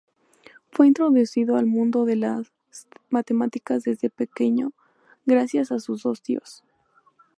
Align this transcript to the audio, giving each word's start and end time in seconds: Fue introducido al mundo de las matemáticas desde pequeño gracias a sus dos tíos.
Fue 0.71 0.87
introducido 0.87 1.57
al 1.57 1.67
mundo 1.67 2.05
de 2.05 2.15
las 2.15 2.51
matemáticas 3.11 3.83
desde 3.83 4.09
pequeño 4.09 4.71
gracias 5.27 5.71
a 5.71 5.77
sus 5.77 6.01
dos 6.01 6.23
tíos. 6.23 6.63